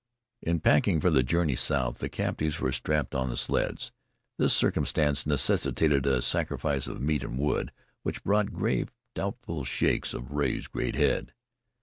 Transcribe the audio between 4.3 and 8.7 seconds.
This circumstance necessitated a sacrifice of meat and wood, which brought